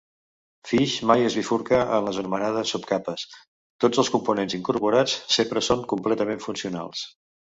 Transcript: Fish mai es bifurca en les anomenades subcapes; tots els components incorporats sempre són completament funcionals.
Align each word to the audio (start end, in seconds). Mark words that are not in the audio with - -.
Fish 0.67 0.93
mai 1.09 1.25
es 1.25 1.35
bifurca 1.39 1.81
en 1.97 2.07
les 2.07 2.19
anomenades 2.21 2.71
subcapes; 2.75 3.27
tots 3.85 4.03
els 4.05 4.11
components 4.15 4.57
incorporats 4.61 5.15
sempre 5.37 5.63
són 5.71 5.87
completament 5.95 6.45
funcionals. 6.49 7.07